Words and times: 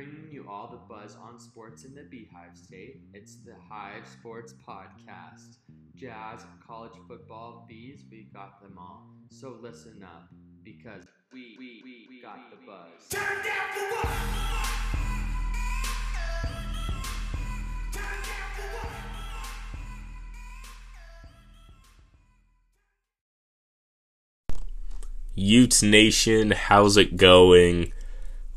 bringing 0.00 0.32
you 0.32 0.46
all 0.48 0.66
the 0.66 0.78
buzz 0.94 1.14
on 1.22 1.38
sports 1.38 1.84
in 1.84 1.94
the 1.94 2.04
Beehive 2.04 2.56
State. 2.56 3.02
It's 3.12 3.36
the 3.44 3.52
Hive 3.68 4.08
Sports 4.08 4.54
Podcast. 4.66 5.58
Jazz, 5.94 6.46
college 6.66 6.94
football, 7.06 7.66
bees, 7.68 8.02
we 8.10 8.26
got 8.32 8.62
them 8.62 8.78
all. 8.78 9.04
So 9.28 9.58
listen 9.60 10.02
up 10.02 10.30
because 10.64 11.04
we, 11.34 11.54
we, 11.58 11.82
we, 11.84 12.06
we 12.08 12.22
got 12.22 12.38
the 12.50 12.56
buzz. 12.64 13.08
Turn 13.10 13.44
down 13.44 13.72
for 13.74 13.80
what? 13.94 14.08
Turn 17.92 18.22
down 18.22 18.50
for 18.56 18.68
what? 18.78 18.88
Utes 25.34 25.82
Nation, 25.82 26.52
how's 26.52 26.96
it 26.96 27.18
going? 27.18 27.92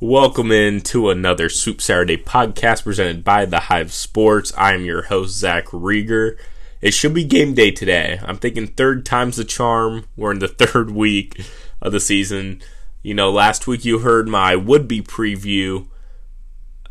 Welcome 0.04 0.52
in 0.52 0.82
to 0.82 1.10
another 1.10 1.48
Swoop 1.48 1.80
Saturday 1.80 2.18
podcast 2.18 2.84
presented 2.84 3.24
by 3.24 3.46
the 3.46 3.62
Hive 3.62 3.94
Sports. 3.94 4.52
I 4.58 4.74
am 4.74 4.84
your 4.84 5.04
host, 5.04 5.38
Zach 5.38 5.68
Rieger. 5.68 6.38
It 6.82 6.94
should 6.94 7.14
be 7.14 7.24
game 7.24 7.54
day 7.54 7.72
today. 7.72 8.20
I'm 8.22 8.36
thinking 8.36 8.68
third 8.68 9.06
time's 9.06 9.38
the 9.38 9.46
charm. 9.46 10.04
We're 10.18 10.34
in 10.34 10.40
the 10.40 10.48
third 10.50 10.92
week 10.92 11.42
of 11.82 11.94
the 11.94 12.02
season. 12.02 12.62
You 13.02 13.14
know, 13.14 13.32
last 13.32 13.66
week 13.66 13.86
you 13.86 14.00
heard 14.00 14.28
my 14.28 14.58
would 14.58 14.90
be 14.90 15.02
preview, 15.02 15.88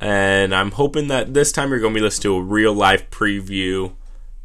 and 0.00 0.54
I'm 0.54 0.70
hoping 0.70 1.08
that 1.08 1.34
this 1.34 1.52
time 1.52 1.68
you're 1.68 1.80
going 1.80 1.92
to 1.92 2.00
be 2.00 2.04
listening 2.04 2.32
to 2.32 2.36
a 2.36 2.42
real 2.42 2.72
life 2.72 3.10
preview 3.10 3.92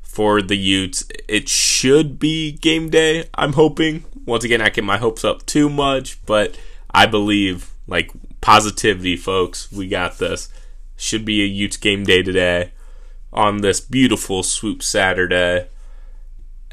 for 0.02 0.42
the 0.42 0.58
Utes. 0.58 1.08
It 1.30 1.48
should 1.48 2.20
be 2.20 2.52
game 2.52 2.90
day, 2.90 3.30
I'm 3.34 3.54
hoping. 3.54 4.04
Once 4.26 4.44
again, 4.44 4.60
I 4.60 4.68
get 4.68 4.84
my 4.84 4.98
hopes 4.98 5.24
up 5.24 5.46
too 5.46 5.70
much, 5.70 6.20
but 6.26 6.59
I 6.92 7.06
believe, 7.06 7.72
like, 7.88 8.12
positivity, 8.48 9.17
folks. 9.17 9.70
We 9.73 9.90
got 9.90 10.20
this. 10.20 10.48
Should 10.95 11.26
be 11.26 11.44
a 11.44 11.45
Utes 11.45 11.76
game 11.76 12.06
day 12.06 12.23
today 12.23 12.72
on 13.34 13.58
this 13.58 13.81
beautiful 13.81 14.42
swoop 14.42 14.81
Saturday. 14.81 15.67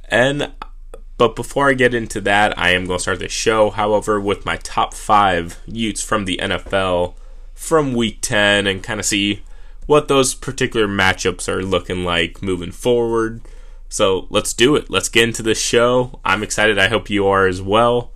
And, 0.08 0.52
but 1.18 1.34
before 1.34 1.68
I 1.68 1.74
get 1.74 1.92
into 1.92 2.20
that, 2.20 2.56
I 2.56 2.70
am 2.70 2.86
going 2.86 2.98
to 2.98 3.02
start 3.02 3.18
the 3.18 3.28
show, 3.28 3.70
however, 3.70 4.20
with 4.20 4.46
my 4.46 4.56
top 4.58 4.94
five 4.94 5.58
Utes 5.66 6.00
from 6.00 6.26
the 6.26 6.38
NFL 6.40 7.14
from 7.54 7.92
week 7.92 8.18
10 8.20 8.68
and 8.68 8.80
kind 8.80 9.00
of 9.00 9.06
see 9.06 9.42
what 9.86 10.06
those 10.06 10.32
particular 10.32 10.86
matchups 10.86 11.48
are 11.48 11.64
looking 11.64 12.04
like 12.04 12.40
moving 12.40 12.70
forward. 12.70 13.40
So 13.88 14.28
let's 14.30 14.52
do 14.52 14.76
it. 14.76 14.90
Let's 14.90 15.08
get 15.08 15.24
into 15.24 15.42
the 15.42 15.56
show. 15.56 16.20
I'm 16.24 16.44
excited. 16.44 16.78
I 16.78 16.86
hope 16.86 17.10
you 17.10 17.26
are 17.26 17.48
as 17.48 17.60
well. 17.60 18.12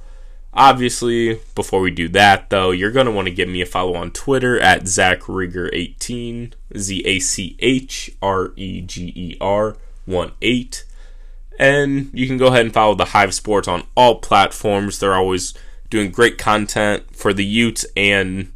Obviously, 0.54 1.40
before 1.54 1.80
we 1.80 1.90
do 1.90 2.08
that, 2.08 2.50
though, 2.50 2.70
you're 2.70 2.90
going 2.90 3.06
to 3.06 3.12
want 3.12 3.28
to 3.28 3.34
give 3.34 3.48
me 3.48 3.60
a 3.60 3.66
follow 3.66 3.94
on 3.94 4.10
Twitter 4.10 4.58
at 4.58 4.82
ZachRieger18, 4.82 6.52
Z 6.76 7.02
A 7.04 7.18
C 7.20 7.56
H 7.60 8.10
R 8.22 8.52
E 8.56 8.80
G 8.80 9.12
E 9.14 9.36
R 9.40 9.76
1 10.06 10.32
8. 10.40 10.84
And 11.58 12.10
you 12.12 12.26
can 12.26 12.38
go 12.38 12.46
ahead 12.46 12.62
and 12.62 12.72
follow 12.72 12.94
the 12.94 13.06
Hive 13.06 13.34
Sports 13.34 13.68
on 13.68 13.86
all 13.96 14.20
platforms. 14.20 14.98
They're 14.98 15.14
always 15.14 15.54
doing 15.90 16.10
great 16.10 16.38
content 16.38 17.14
for 17.14 17.32
the 17.32 17.44
Utes 17.44 17.84
and, 17.96 18.52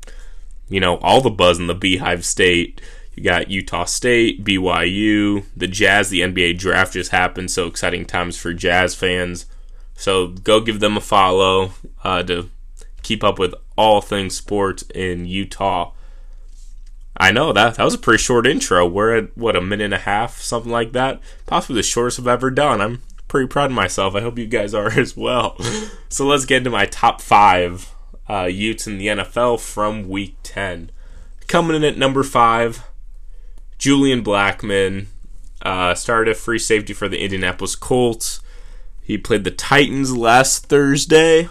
you 0.69 0.81
know, 0.81 0.97
all 0.99 1.21
the 1.21 1.31
buzz 1.31 1.59
in 1.59 1.67
the 1.67 1.75
Beehive 1.75 2.25
State. 2.25 2.81
You 3.15 3.23
got 3.23 3.51
Utah 3.51 3.85
State, 3.85 4.45
BYU, 4.45 5.45
the 5.57 5.67
Jazz, 5.67 6.09
the 6.09 6.21
NBA 6.21 6.59
draft 6.59 6.95
just 6.95 7.11
happened, 7.11 7.51
so 7.51 7.67
exciting 7.67 8.07
times 8.07 8.39
for 8.39 8.55
Jazz 8.55 8.95
fans. 8.95 9.47
So 9.95 10.29
go 10.29 10.61
give 10.61 10.81
them 10.81 10.97
a 10.97 11.01
follow 11.01 11.73
uh, 12.03 12.23
to 12.25 12.51
keep 13.03 13.23
up 13.23 13.39
with 13.39 13.55
all 13.77 14.01
things 14.01 14.37
sports 14.37 14.85
in 14.95 15.27
Utah. 15.27 15.93
I 17.17 17.31
know 17.31 17.53
that 17.53 17.77
that 17.77 17.85
was 17.85 17.95
a 17.95 17.99
pretty 17.99 18.23
short 18.23 18.47
intro. 18.47 18.87
We're 18.87 19.17
at 19.17 19.37
what 19.37 19.55
a 19.55 19.61
minute 19.61 19.85
and 19.85 19.95
a 19.95 19.99
half, 19.99 20.39
something 20.39 20.73
like 20.73 20.93
that. 20.93 21.21
Possibly 21.47 21.77
the 21.77 21.83
shortest 21.83 22.19
I've 22.19 22.27
ever 22.27 22.51
done. 22.51 22.81
I'm 22.81 23.03
pretty 23.29 23.49
proud 23.49 23.71
of 23.71 23.77
myself. 23.77 24.15
I 24.15 24.21
hope 24.21 24.39
you 24.39 24.47
guys 24.47 24.75
are 24.75 24.91
as 24.99 25.17
well. 25.17 25.57
so 26.09 26.27
let's 26.27 26.45
get 26.47 26.59
into 26.59 26.71
my 26.71 26.87
top 26.87 27.21
five 27.21 27.93
uh, 28.29 28.45
Utes 28.45 28.87
in 28.87 28.99
the 28.99 29.09
NFL 29.09 29.61
from 29.61 30.09
Week 30.09 30.37
Ten. 30.43 30.91
Coming 31.49 31.77
in 31.77 31.85
at 31.85 31.99
number 31.99 32.23
five, 32.23 32.85
Julian 33.79 34.23
Blackmon 34.25 35.07
uh, 35.61 35.95
started 35.95 36.33
a 36.33 36.35
free 36.35 36.59
safety 36.59 36.93
for 36.93 37.09
the 37.09 37.23
Indianapolis 37.23 37.77
Colts. 37.77 38.41
He 39.03 39.19
played 39.19 39.45
the 39.45 39.51
Titans 39.51 40.17
last 40.17 40.67
Thursday, 40.67 41.49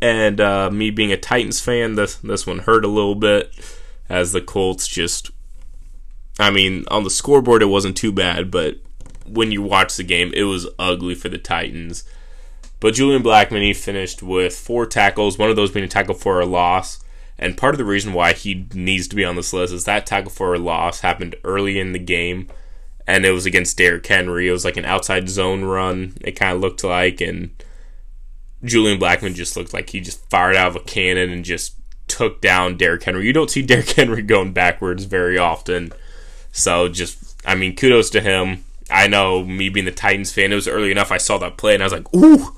and 0.00 0.40
uh, 0.40 0.70
me 0.70 0.90
being 0.90 1.12
a 1.12 1.16
Titans 1.16 1.60
fan, 1.60 1.94
this 1.94 2.16
this 2.16 2.46
one 2.46 2.60
hurt 2.60 2.84
a 2.84 2.88
little 2.88 3.14
bit 3.14 3.54
as 4.08 4.32
the 4.32 4.40
Colts 4.40 4.88
just. 4.88 5.30
I 6.38 6.50
mean, 6.50 6.84
on 6.90 7.04
the 7.04 7.10
scoreboard 7.10 7.62
it 7.62 7.66
wasn't 7.66 7.96
too 7.96 8.12
bad, 8.12 8.50
but 8.50 8.76
when 9.26 9.52
you 9.52 9.62
watch 9.62 9.96
the 9.96 10.02
game, 10.02 10.32
it 10.34 10.44
was 10.44 10.66
ugly 10.78 11.14
for 11.14 11.28
the 11.28 11.38
Titans. 11.38 12.04
But 12.78 12.94
Julian 12.94 13.22
Blackmon, 13.22 13.62
he 13.62 13.72
finished 13.72 14.22
with 14.22 14.54
four 14.54 14.86
tackles, 14.86 15.38
one 15.38 15.50
of 15.50 15.56
those 15.56 15.70
being 15.70 15.84
a 15.84 15.88
tackle 15.88 16.14
for 16.14 16.40
a 16.40 16.46
loss. 16.46 17.02
And 17.38 17.56
part 17.56 17.74
of 17.74 17.78
the 17.78 17.84
reason 17.84 18.12
why 18.12 18.32
he 18.32 18.66
needs 18.74 19.08
to 19.08 19.16
be 19.16 19.24
on 19.24 19.36
this 19.36 19.52
list 19.52 19.72
is 19.72 19.84
that 19.84 20.06
tackle 20.06 20.30
for 20.30 20.54
a 20.54 20.58
loss 20.58 21.00
happened 21.00 21.36
early 21.44 21.78
in 21.78 21.92
the 21.92 21.98
game, 21.98 22.48
and 23.06 23.24
it 23.24 23.30
was 23.30 23.46
against 23.46 23.76
Derrick 23.76 24.06
Henry. 24.06 24.48
It 24.48 24.52
was 24.52 24.64
like 24.64 24.76
an 24.76 24.84
outside 24.84 25.28
zone 25.28 25.64
run, 25.64 26.14
it 26.20 26.32
kind 26.32 26.54
of 26.54 26.60
looked 26.60 26.84
like, 26.84 27.20
and 27.20 27.50
Julian 28.64 28.98
Blackmon 28.98 29.34
just 29.34 29.56
looked 29.56 29.72
like 29.72 29.90
he 29.90 30.00
just 30.00 30.28
fired 30.30 30.56
out 30.56 30.68
of 30.68 30.76
a 30.76 30.80
cannon 30.80 31.30
and 31.30 31.44
just 31.44 31.76
took 32.08 32.40
down 32.40 32.76
Derrick 32.76 33.02
Henry. 33.02 33.26
You 33.26 33.32
don't 33.32 33.50
see 33.50 33.62
Derrick 33.66 33.90
Henry 33.90 34.22
going 34.22 34.52
backwards 34.52 35.04
very 35.04 35.38
often. 35.38 35.92
So 36.52 36.88
just, 36.88 37.36
I 37.46 37.54
mean, 37.54 37.76
kudos 37.76 38.10
to 38.10 38.20
him. 38.20 38.64
I 38.90 39.08
know 39.08 39.44
me 39.44 39.68
being 39.68 39.84
the 39.84 39.92
Titans 39.92 40.32
fan, 40.32 40.52
it 40.52 40.56
was 40.56 40.68
early 40.68 40.90
enough. 40.90 41.10
I 41.10 41.18
saw 41.18 41.38
that 41.38 41.56
play 41.56 41.74
and 41.74 41.82
I 41.82 41.86
was 41.86 41.92
like, 41.92 42.14
ooh, 42.14 42.56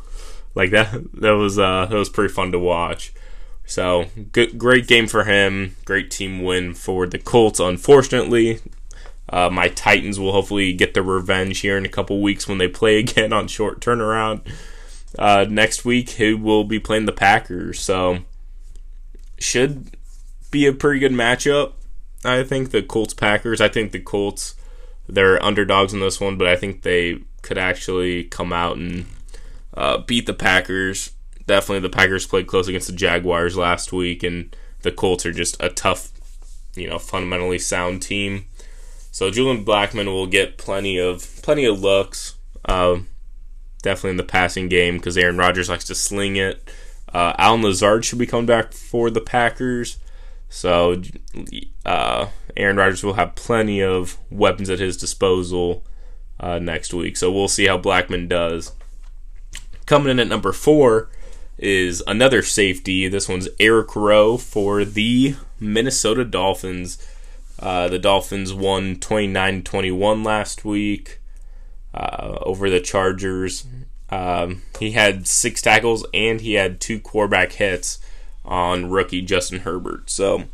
like 0.55 0.71
that. 0.71 0.93
That 1.15 1.33
was 1.33 1.59
uh, 1.59 1.87
that 1.87 1.97
was 1.97 2.11
pretty 2.11 2.33
fun 2.33 2.53
to 2.53 2.59
watch. 2.59 3.13
So 3.65 4.07
good, 4.33 4.59
great 4.59 4.87
game 4.87 5.07
for 5.07 5.25
him. 5.25 5.77
Great 5.85 6.11
team 6.11 6.43
win 6.43 6.75
for 6.75 7.07
the 7.07 7.19
Colts. 7.19 7.61
Unfortunately, 7.61 8.61
uh, 9.31 9.51
my 9.51 9.69
Titans 9.69 10.19
will 10.19 10.33
hopefully 10.33 10.73
get 10.73 10.95
their 10.95 11.03
revenge 11.03 11.61
here 11.61 11.77
in 11.77 11.85
a 11.85 11.91
couple 11.91 12.21
weeks 12.21 12.49
when 12.49 12.59
they 12.59 12.69
play 12.69 12.99
again 13.01 13.33
on 13.33 13.49
short 13.49 13.81
turnaround. 13.81 14.41
Uh, 15.19 15.47
next 15.49 15.85
week, 15.85 16.11
he 16.11 16.35
will 16.35 16.65
be 16.65 16.79
playing 16.79 17.07
the 17.07 17.13
Packers. 17.13 17.81
So 17.81 18.19
should 19.39 19.97
be 20.51 20.67
a 20.67 20.73
pretty 20.73 21.01
good 21.01 21.13
matchup. 21.13 21.73
I 22.25 22.43
think 22.43 22.71
the 22.71 22.83
Colts 22.83 23.15
Packers. 23.15 23.61
I 23.61 23.69
think 23.69 23.93
the 23.93 24.01
Colts 24.01 24.55
they're 25.09 25.43
underdogs 25.43 25.95
in 25.95 26.01
this 26.01 26.21
one, 26.21 26.37
but 26.37 26.47
I 26.47 26.57
think 26.57 26.83
they 26.83 27.21
could 27.43 27.59
actually 27.59 28.25
come 28.25 28.53
out 28.53 28.77
and 28.77 29.07
uh, 29.75 29.99
beat 29.99 30.27
the 30.27 30.35
Packers. 30.35 31.13
Definitely, 31.47 31.81
the 31.81 31.97
Packers 31.97 32.27
played 32.27 32.47
close 32.47 32.69
against 32.69 32.89
the 32.89 32.93
Jaguars 32.93 33.57
last 33.57 33.93
week, 33.93 34.23
and 34.23 34.55
the 34.83 34.93
Colts 34.93 35.25
are 35.25 35.33
just 35.33 35.57
a 35.61 35.71
tough, 35.71 36.13
you 36.77 36.89
know, 36.89 36.99
fundamentally 36.99 37.59
sound 37.59 38.03
team. 38.03 38.45
So 39.19 39.33
Julian 39.33 39.65
Blackmon 39.65 40.07
will 40.07 40.29
get 40.29 40.59
plenty 40.59 40.97
of 40.97 41.43
plenty 41.43 41.65
of 41.65 41.81
looks. 41.81 42.37
Uh, 42.65 42.99
definitely 43.83 44.11
in 44.11 44.17
the 44.17 44.23
passing 44.23 44.69
game 44.69 44.97
because 44.97 45.19
Aaron 45.19 45.37
Rodgers 45.37 45.69
likes 45.69 45.83
to 45.87 45.97
sling 45.97 46.37
it. 46.37 46.71
Uh, 47.13 47.33
Allen 47.37 47.63
Lazard 47.63 48.05
should 48.05 48.21
be 48.21 48.29
coming 48.29 48.47
back 48.47 48.73
for 48.73 49.11
the 49.11 49.21
Packers. 49.21 49.99
So 50.49 51.03
uh, 51.85 52.29
Aaron 52.57 52.77
Rodgers 52.77 53.03
will 53.03 53.15
have 53.15 53.35
plenty 53.35 53.83
of 53.83 54.19
weapons 54.31 54.71
at 54.71 54.79
his 54.79 54.97
disposal 54.97 55.83
uh, 56.39 56.61
next 56.61 56.95
week. 56.95 57.17
So 57.17 57.33
we'll 57.33 57.49
see 57.49 57.67
how 57.67 57.77
Blackmon 57.77 58.29
does. 58.29 58.71
Coming 59.85 60.13
in 60.13 60.21
at 60.21 60.29
number 60.29 60.53
four 60.53 61.11
is 61.59 62.05
another 62.07 62.43
safety. 62.43 63.09
This 63.09 63.29
one's 63.29 63.49
Eric 63.59 63.97
Rowe 63.97 64.37
for 64.37 64.85
the 64.85 65.35
Minnesota 65.59 66.25
Dolphins. 66.25 67.05
Uh, 67.59 67.89
the 67.89 67.99
Dolphins 67.99 68.55
won 68.55 68.97
29 68.97 69.63
21 69.63 70.23
last 70.23 70.65
week 70.65 71.21
uh, 71.95 72.39
over 72.43 72.71
the 72.71 72.81
Chargers. 72.81 73.67
Um, 74.11 74.63
he 74.79 74.93
had 74.93 75.27
six 75.27 75.61
tackles 75.61 76.07
and 76.15 76.41
he 76.41 76.55
had 76.55 76.81
two 76.81 77.01
quarterback 77.01 77.53
hits 77.53 77.99
on 78.45 78.91
rookie 78.91 79.23
Justin 79.23 79.61
Herbert. 79.61 80.09
So, 80.09 80.45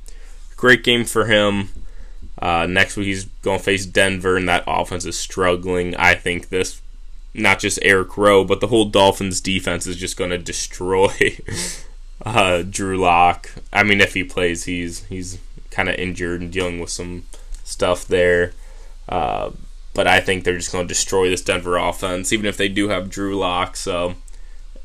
great 0.57 0.83
game 0.83 1.05
for 1.05 1.27
him. 1.27 1.69
Uh, 2.39 2.67
next 2.67 2.97
week 2.97 3.07
he's 3.07 3.25
going 3.43 3.59
to 3.59 3.65
face 3.65 3.87
Denver, 3.87 4.37
and 4.37 4.49
that 4.49 4.65
offense 4.67 5.05
is 5.05 5.17
struggling. 5.17 5.95
I 5.97 6.15
think 6.15 6.49
this, 6.49 6.83
not 7.33 7.61
just 7.61 7.79
Eric 7.83 8.19
Rowe, 8.19 8.45
but 8.45 8.61
the 8.61 8.67
whole 8.67 8.87
Dolphins 8.87 9.41
defense 9.41 9.87
is 9.87 9.97
just 9.97 10.17
going 10.17 10.31
to 10.31 10.39
destroy 10.39 11.39
uh, 12.27 12.63
Drew 12.63 12.99
Lock. 12.99 13.51
I 13.73 13.83
mean, 13.83 14.01
if 14.01 14.15
he 14.15 14.25
plays, 14.25 14.65
he's 14.65 15.05
he's 15.05 15.39
kind 15.75 15.89
of 15.89 15.97
injured 15.97 16.41
and 16.41 16.53
dealing 16.53 16.79
with 16.79 16.91
some 16.91 17.25
stuff 17.65 18.07
there. 18.07 18.53
Uh, 19.09 19.51
but 19.93 20.07
I 20.07 20.21
think 20.21 20.45
they're 20.45 20.57
just 20.57 20.73
going 20.73 20.85
to 20.85 20.89
destroy 20.89 21.29
this 21.29 21.43
Denver 21.43 21.77
offense, 21.77 22.33
even 22.33 22.47
if 22.47 22.57
they 22.57 22.69
do 22.69 22.89
have 22.89 23.11
Drew 23.11 23.37
Lock. 23.37 23.77
So 23.77 24.15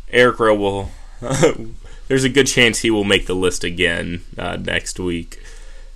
Eric 0.10 0.40
Rowe 0.40 0.56
will. 0.56 0.92
there's 2.08 2.24
a 2.24 2.30
good 2.30 2.48
chance 2.48 2.80
he 2.80 2.92
will 2.92 3.04
make 3.04 3.28
the 3.28 3.36
list 3.36 3.64
again 3.64 4.22
uh, 4.38 4.58
next 4.58 5.00
week. 5.00 5.42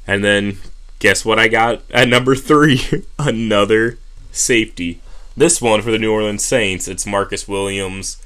And 0.05 0.23
then 0.23 0.57
guess 0.99 1.23
what 1.23 1.39
I 1.39 1.47
got 1.47 1.81
at 1.91 2.07
number 2.07 2.35
three? 2.35 2.81
Another 3.19 3.97
safety. 4.31 5.01
This 5.35 5.61
one 5.61 5.81
for 5.81 5.91
the 5.91 5.97
New 5.97 6.11
Orleans 6.11 6.45
Saints, 6.45 6.87
it's 6.87 7.05
Marcus 7.05 7.47
Williams. 7.47 8.21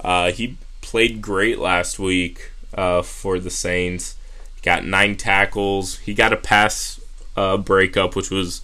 Uh, 0.00 0.30
he 0.30 0.56
played 0.80 1.22
great 1.22 1.58
last 1.58 1.98
week 1.98 2.52
uh, 2.74 3.02
for 3.02 3.38
the 3.38 3.50
Saints. 3.50 4.16
Got 4.62 4.84
nine 4.84 5.16
tackles. 5.16 5.98
He 5.98 6.14
got 6.14 6.32
a 6.32 6.36
pass 6.36 7.00
uh, 7.36 7.56
breakup, 7.56 8.14
which 8.14 8.30
was 8.30 8.60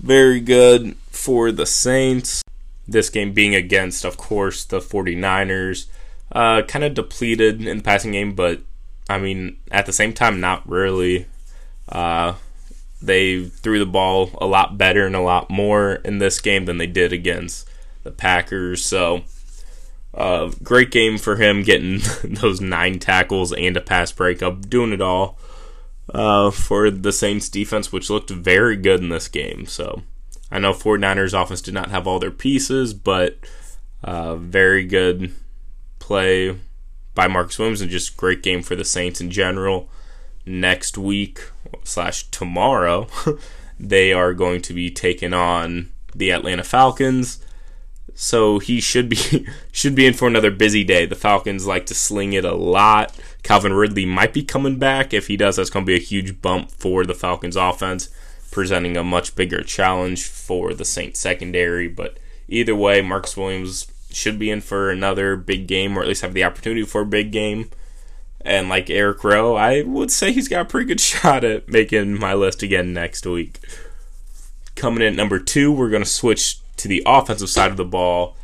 very 0.00 0.40
good 0.40 0.96
for 1.10 1.52
the 1.52 1.66
Saints. 1.66 2.42
This 2.86 3.10
game 3.10 3.32
being 3.32 3.54
against, 3.54 4.04
of 4.04 4.16
course, 4.16 4.64
the 4.64 4.80
49ers. 4.80 5.86
Uh, 6.30 6.62
kind 6.62 6.84
of 6.84 6.94
depleted 6.94 7.64
in 7.64 7.78
the 7.78 7.82
passing 7.82 8.12
game, 8.12 8.34
but 8.34 8.60
I 9.08 9.18
mean, 9.18 9.56
at 9.70 9.86
the 9.86 9.92
same 9.92 10.12
time, 10.12 10.40
not 10.40 10.68
really. 10.68 11.26
Uh, 11.88 12.34
they 13.00 13.44
threw 13.44 13.78
the 13.78 13.86
ball 13.86 14.30
a 14.40 14.46
lot 14.46 14.76
better 14.76 15.06
and 15.06 15.16
a 15.16 15.20
lot 15.20 15.48
more 15.48 15.94
in 16.04 16.18
this 16.18 16.40
game 16.40 16.64
than 16.66 16.78
they 16.78 16.86
did 16.86 17.12
against 17.12 17.68
the 18.02 18.10
Packers. 18.10 18.84
So, 18.84 19.22
uh, 20.14 20.50
great 20.62 20.90
game 20.90 21.18
for 21.18 21.36
him 21.36 21.62
getting 21.62 22.00
those 22.24 22.60
nine 22.60 22.98
tackles 22.98 23.52
and 23.52 23.76
a 23.76 23.80
pass 23.80 24.12
breakup, 24.12 24.68
doing 24.68 24.92
it 24.92 25.00
all 25.00 25.38
uh, 26.12 26.50
for 26.50 26.90
the 26.90 27.12
Saints 27.12 27.48
defense, 27.48 27.92
which 27.92 28.10
looked 28.10 28.30
very 28.30 28.76
good 28.76 29.00
in 29.00 29.08
this 29.08 29.28
game. 29.28 29.66
So, 29.66 30.02
I 30.50 30.58
know 30.58 30.72
49ers 30.72 31.40
offense 31.40 31.60
did 31.60 31.74
not 31.74 31.90
have 31.90 32.06
all 32.06 32.18
their 32.18 32.30
pieces, 32.30 32.94
but 32.94 33.38
uh, 34.02 34.36
very 34.36 34.84
good 34.84 35.32
play 35.98 36.56
by 37.14 37.26
Marcus 37.26 37.58
Williams 37.58 37.80
and 37.80 37.90
just 37.90 38.16
great 38.16 38.42
game 38.42 38.62
for 38.62 38.76
the 38.76 38.84
Saints 38.84 39.20
in 39.20 39.30
general. 39.30 39.88
Next 40.46 40.96
week 40.96 41.50
slash 41.84 42.22
tomorrow, 42.30 43.08
they 43.78 44.12
are 44.12 44.32
going 44.32 44.62
to 44.62 44.72
be 44.72 44.90
taking 44.90 45.34
on 45.34 45.90
the 46.14 46.30
Atlanta 46.30 46.64
Falcons. 46.64 47.44
So 48.20 48.58
he 48.58 48.80
should 48.80 49.08
be 49.08 49.46
should 49.72 49.94
be 49.94 50.04
in 50.04 50.12
for 50.12 50.26
another 50.26 50.50
busy 50.50 50.82
day. 50.82 51.06
The 51.06 51.14
Falcons 51.14 51.68
like 51.68 51.86
to 51.86 51.94
sling 51.94 52.32
it 52.32 52.44
a 52.44 52.52
lot. 52.52 53.16
Calvin 53.44 53.72
Ridley 53.72 54.06
might 54.06 54.32
be 54.32 54.42
coming 54.42 54.76
back. 54.76 55.14
If 55.14 55.28
he 55.28 55.36
does, 55.36 55.54
that's 55.54 55.70
going 55.70 55.84
to 55.84 55.86
be 55.86 55.94
a 55.94 56.00
huge 56.00 56.42
bump 56.42 56.72
for 56.72 57.04
the 57.04 57.14
Falcons 57.14 57.54
offense, 57.54 58.08
presenting 58.50 58.96
a 58.96 59.04
much 59.04 59.36
bigger 59.36 59.62
challenge 59.62 60.26
for 60.26 60.74
the 60.74 60.84
Saints 60.84 61.20
secondary. 61.20 61.86
But 61.86 62.18
either 62.48 62.74
way, 62.74 63.00
Marcus 63.02 63.36
Williams 63.36 63.86
should 64.10 64.36
be 64.36 64.50
in 64.50 64.62
for 64.62 64.90
another 64.90 65.36
big 65.36 65.68
game, 65.68 65.96
or 65.96 66.02
at 66.02 66.08
least 66.08 66.22
have 66.22 66.34
the 66.34 66.42
opportunity 66.42 66.82
for 66.82 67.02
a 67.02 67.06
big 67.06 67.30
game. 67.30 67.70
And 68.40 68.68
like 68.68 68.90
Eric 68.90 69.22
Rowe, 69.22 69.54
I 69.54 69.82
would 69.82 70.10
say 70.10 70.32
he's 70.32 70.48
got 70.48 70.62
a 70.62 70.64
pretty 70.64 70.88
good 70.88 71.00
shot 71.00 71.44
at 71.44 71.68
making 71.68 72.18
my 72.18 72.34
list 72.34 72.64
again 72.64 72.92
next 72.92 73.24
week. 73.26 73.60
Coming 74.74 75.02
in 75.02 75.12
at 75.12 75.16
number 75.16 75.38
two, 75.38 75.70
we're 75.70 75.88
going 75.88 76.02
to 76.02 76.08
switch 76.08 76.58
to 76.78 76.88
the 76.88 77.02
offensive 77.06 77.48
side 77.48 77.70
of 77.70 77.76
the 77.76 77.84
ball. 77.84 78.36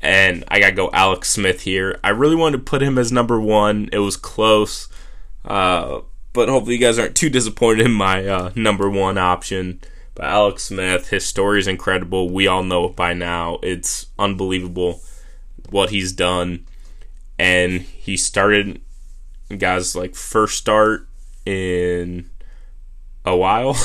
And 0.00 0.44
I 0.48 0.60
got 0.60 0.70
to 0.70 0.76
go 0.76 0.90
Alex 0.92 1.30
Smith 1.30 1.62
here. 1.62 1.98
I 2.04 2.10
really 2.10 2.36
wanted 2.36 2.58
to 2.58 2.64
put 2.64 2.82
him 2.82 2.98
as 2.98 3.10
number 3.10 3.40
one. 3.40 3.88
It 3.92 3.98
was 3.98 4.16
close. 4.16 4.88
Uh, 5.44 6.00
but 6.32 6.48
hopefully 6.48 6.76
you 6.76 6.80
guys 6.80 6.98
aren't 6.98 7.16
too 7.16 7.30
disappointed 7.30 7.86
in 7.86 7.92
my 7.92 8.26
uh, 8.26 8.52
number 8.54 8.88
one 8.88 9.18
option. 9.18 9.80
But 10.14 10.26
Alex 10.26 10.64
Smith, 10.64 11.08
his 11.08 11.26
story 11.26 11.58
is 11.58 11.66
incredible. 11.66 12.30
We 12.30 12.46
all 12.46 12.62
know 12.62 12.86
it 12.86 12.96
by 12.96 13.12
now. 13.12 13.58
It's 13.62 14.06
unbelievable 14.18 15.00
what 15.70 15.90
he's 15.90 16.12
done. 16.12 16.66
And 17.38 17.82
he 17.82 18.16
started 18.16 18.80
guys 19.56 19.96
like 19.96 20.14
first 20.14 20.58
start 20.58 21.08
in 21.46 22.28
a 23.24 23.36
while 23.36 23.76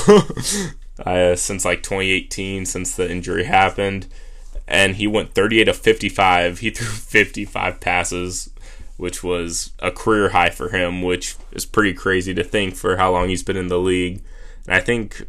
uh, 1.00 1.34
since 1.34 1.64
like 1.64 1.82
2018 1.82 2.66
since 2.66 2.94
the 2.94 3.10
injury 3.10 3.44
happened 3.44 4.06
and 4.66 4.96
he 4.96 5.06
went 5.06 5.34
38 5.34 5.68
of 5.68 5.76
55 5.76 6.60
he 6.60 6.70
threw 6.70 6.86
55 6.86 7.80
passes 7.80 8.50
which 8.96 9.24
was 9.24 9.72
a 9.80 9.90
career 9.90 10.30
high 10.30 10.50
for 10.50 10.68
him 10.68 11.02
which 11.02 11.36
is 11.52 11.66
pretty 11.66 11.92
crazy 11.92 12.32
to 12.32 12.44
think 12.44 12.76
for 12.76 12.96
how 12.96 13.10
long 13.10 13.28
he's 13.28 13.42
been 13.42 13.56
in 13.56 13.68
the 13.68 13.78
league 13.78 14.22
and 14.66 14.74
i 14.74 14.80
think 14.80 15.26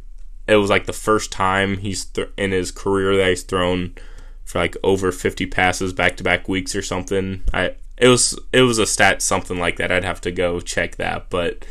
it 0.48 0.56
was 0.58 0.70
like 0.70 0.86
the 0.86 0.94
first 0.94 1.32
time 1.32 1.78
he's 1.78 2.06
th- 2.06 2.30
in 2.38 2.52
his 2.52 2.72
career 2.72 3.18
that 3.18 3.30
he's 3.30 3.44
thrown 3.44 3.96
for 4.44 4.60
like 4.60 4.78
over 4.84 5.12
50 5.12 5.46
passes 5.48 5.92
back 5.92 6.16
to 6.18 6.24
back 6.24 6.48
weeks 6.48 6.76
or 6.76 6.82
something. 6.82 7.44
I 7.54 7.76
it 7.98 8.08
was 8.08 8.38
it 8.52 8.62
was 8.62 8.78
a 8.78 8.86
stat 8.86 9.22
something 9.22 9.58
like 9.58 9.78
that. 9.78 9.92
I'd 9.92 10.04
have 10.04 10.22
to 10.22 10.32
go 10.32 10.60
check 10.60 10.98
that, 10.98 11.30
but 11.30 11.66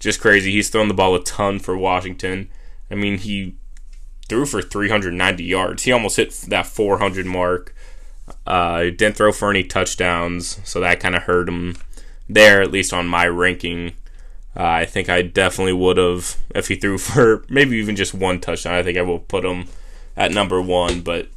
just 0.00 0.20
crazy. 0.20 0.52
He's 0.52 0.70
thrown 0.70 0.88
the 0.88 0.94
ball 0.94 1.14
a 1.14 1.22
ton 1.22 1.58
for 1.58 1.76
Washington. 1.76 2.48
I 2.90 2.94
mean, 2.94 3.18
he 3.18 3.56
threw 4.28 4.46
for 4.46 4.62
390 4.62 5.44
yards. 5.44 5.82
He 5.84 5.92
almost 5.92 6.16
hit 6.16 6.32
that 6.48 6.66
400 6.66 7.26
mark. 7.26 7.74
Uh, 8.46 8.84
didn't 8.84 9.16
throw 9.16 9.32
for 9.32 9.50
any 9.50 9.62
touchdowns, 9.62 10.60
so 10.64 10.80
that 10.80 11.00
kind 11.00 11.14
of 11.14 11.24
hurt 11.24 11.48
him 11.48 11.76
there, 12.28 12.60
at 12.60 12.72
least 12.72 12.92
on 12.92 13.06
my 13.06 13.26
ranking. 13.26 13.92
Uh, 14.56 14.64
I 14.64 14.84
think 14.84 15.08
I 15.08 15.22
definitely 15.22 15.74
would 15.74 15.96
have 15.96 16.36
if 16.54 16.68
he 16.68 16.76
threw 16.76 16.98
for 16.98 17.44
maybe 17.48 17.76
even 17.76 17.96
just 17.96 18.14
one 18.14 18.40
touchdown. 18.40 18.74
I 18.74 18.82
think 18.82 18.98
I 18.98 19.02
will 19.02 19.20
put 19.20 19.44
him 19.44 19.68
at 20.16 20.32
number 20.32 20.60
one, 20.60 21.02
but 21.02 21.28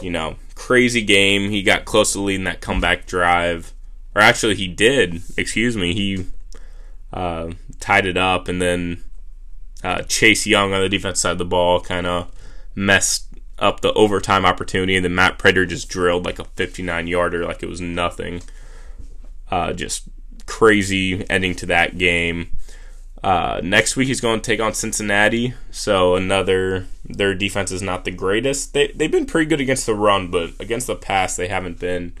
you 0.00 0.10
know, 0.10 0.36
crazy 0.54 1.02
game. 1.02 1.50
He 1.50 1.62
got 1.62 1.84
close 1.84 2.12
to 2.12 2.20
leading 2.20 2.44
that 2.44 2.60
comeback 2.60 3.06
drive, 3.06 3.72
or 4.14 4.22
actually, 4.22 4.54
he 4.54 4.68
did. 4.68 5.22
Excuse 5.36 5.76
me, 5.76 5.92
he 5.92 6.26
uh, 7.12 7.52
tied 7.80 8.06
it 8.06 8.16
up, 8.16 8.48
and 8.48 8.62
then 8.62 9.02
uh, 9.84 10.02
Chase 10.02 10.46
Young 10.46 10.72
on 10.72 10.80
the 10.80 10.88
defense 10.88 11.20
side 11.20 11.32
of 11.32 11.38
the 11.38 11.44
ball 11.44 11.80
kind 11.80 12.06
of 12.06 12.32
messed 12.74 13.28
up 13.58 13.80
the 13.80 13.92
overtime 13.92 14.44
opportunity, 14.44 14.96
and 14.96 15.04
then 15.04 15.14
Matt 15.14 15.38
Prater 15.38 15.66
just 15.66 15.88
drilled 15.88 16.24
like 16.24 16.38
a 16.38 16.44
59 16.44 17.06
yarder, 17.06 17.44
like 17.44 17.62
it 17.62 17.68
was 17.68 17.80
nothing. 17.80 18.42
Uh, 19.50 19.72
just 19.72 20.08
crazy 20.46 21.28
ending 21.30 21.54
to 21.56 21.66
that 21.66 21.98
game. 21.98 22.50
Uh, 23.22 23.60
next 23.62 23.96
week 23.96 24.08
he's 24.08 24.20
going 24.20 24.40
to 24.40 24.44
take 24.44 24.60
on 24.60 24.74
Cincinnati, 24.74 25.54
so 25.70 26.14
another 26.14 26.86
their 27.04 27.34
defense 27.34 27.70
is 27.70 27.80
not 27.80 28.04
the 28.04 28.10
greatest. 28.10 28.74
They 28.74 28.88
they've 28.88 29.10
been 29.10 29.26
pretty 29.26 29.48
good 29.48 29.60
against 29.60 29.86
the 29.86 29.94
run, 29.94 30.30
but 30.30 30.50
against 30.60 30.86
the 30.86 30.96
pass 30.96 31.36
they 31.36 31.48
haven't 31.48 31.78
been 31.78 32.12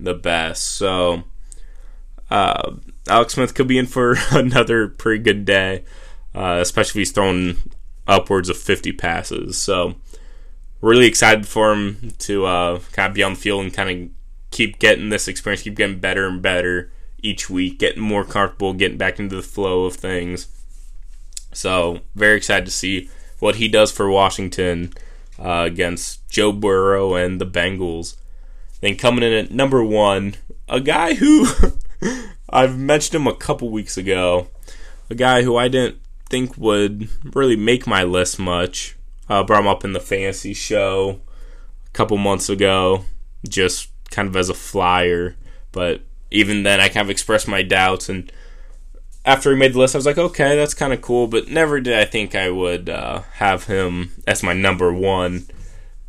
the 0.00 0.14
best. 0.14 0.62
So 0.62 1.24
uh, 2.30 2.72
Alex 3.06 3.34
Smith 3.34 3.54
could 3.54 3.68
be 3.68 3.76
in 3.76 3.86
for 3.86 4.16
another 4.30 4.88
pretty 4.88 5.22
good 5.22 5.44
day, 5.44 5.84
uh, 6.36 6.58
especially 6.60 7.00
if 7.00 7.08
he's 7.08 7.12
throwing 7.12 7.56
upwards 8.06 8.48
of 8.48 8.58
50 8.58 8.92
passes. 8.92 9.58
So 9.58 9.96
really 10.80 11.06
excited 11.06 11.48
for 11.48 11.72
him 11.72 12.12
to 12.18 12.44
uh, 12.44 12.78
kind 12.92 13.08
of 13.08 13.14
be 13.14 13.22
on 13.22 13.34
the 13.34 13.40
field 13.40 13.64
and 13.64 13.72
kind 13.72 13.90
of 13.90 14.10
keep 14.50 14.78
getting 14.78 15.08
this 15.08 15.26
experience, 15.26 15.62
keep 15.62 15.76
getting 15.76 15.98
better 15.98 16.26
and 16.26 16.42
better 16.42 16.92
each 17.22 17.48
week, 17.48 17.78
getting 17.78 18.02
more 18.02 18.24
comfortable, 18.24 18.74
getting 18.74 18.98
back 18.98 19.18
into 19.18 19.34
the 19.34 19.42
flow 19.42 19.86
of 19.86 19.96
things. 19.96 20.48
So, 21.52 22.00
very 22.14 22.36
excited 22.36 22.66
to 22.66 22.70
see 22.70 23.08
what 23.38 23.56
he 23.56 23.66
does 23.66 23.90
for 23.90 24.10
Washington 24.10 24.92
uh, 25.38 25.64
against 25.66 26.28
Joe 26.28 26.52
Burrow 26.52 27.14
and 27.14 27.40
the 27.40 27.46
Bengals. 27.46 28.16
Then 28.80 28.96
coming 28.96 29.24
in 29.24 29.32
at 29.32 29.50
number 29.50 29.82
one, 29.82 30.34
a 30.68 30.80
guy 30.80 31.14
who 31.14 31.46
I've 32.50 32.78
mentioned 32.78 33.22
him 33.22 33.26
a 33.26 33.34
couple 33.34 33.70
weeks 33.70 33.96
ago, 33.96 34.48
a 35.08 35.14
guy 35.14 35.42
who 35.42 35.56
I 35.56 35.68
didn't 35.68 35.98
think 36.28 36.56
would 36.56 37.08
really 37.34 37.56
make 37.56 37.86
my 37.86 38.02
list 38.04 38.38
much. 38.38 38.96
Uh, 39.28 39.42
brought 39.42 39.60
him 39.60 39.66
up 39.66 39.84
in 39.84 39.92
the 39.92 40.00
fantasy 40.00 40.54
show 40.54 41.20
a 41.86 41.90
couple 41.90 42.16
months 42.16 42.48
ago, 42.48 43.04
just 43.48 43.88
kind 44.10 44.28
of 44.28 44.36
as 44.36 44.48
a 44.48 44.54
flyer, 44.54 45.34
but 45.72 46.02
even 46.30 46.62
then, 46.62 46.80
I 46.80 46.88
kind 46.88 47.04
of 47.04 47.10
expressed 47.10 47.48
my 47.48 47.62
doubts. 47.62 48.08
And 48.08 48.30
after 49.24 49.50
he 49.50 49.58
made 49.58 49.74
the 49.74 49.78
list, 49.78 49.94
I 49.94 49.98
was 49.98 50.06
like, 50.06 50.18
okay, 50.18 50.56
that's 50.56 50.74
kind 50.74 50.92
of 50.92 51.00
cool. 51.00 51.26
But 51.26 51.48
never 51.48 51.80
did 51.80 51.98
I 51.98 52.04
think 52.04 52.34
I 52.34 52.50
would 52.50 52.88
uh, 52.88 53.22
have 53.34 53.64
him 53.64 54.12
as 54.26 54.42
my 54.42 54.52
number 54.52 54.92
one. 54.92 55.46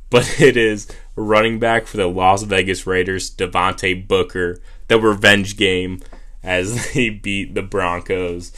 But 0.09 0.39
it 0.39 0.55
is 0.55 0.88
running 1.17 1.59
back 1.59 1.86
for 1.86 1.97
the 1.97 2.07
Las 2.07 2.43
Vegas 2.43 2.88
Raiders, 2.88 3.29
Devontae 3.29 4.07
Booker, 4.07 4.57
the 4.88 4.97
revenge 4.97 5.57
game 5.57 6.00
as 6.41 6.93
they 6.93 7.09
beat 7.09 7.55
the 7.55 7.62
Broncos. 7.62 8.53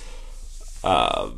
Uh, 0.84 1.32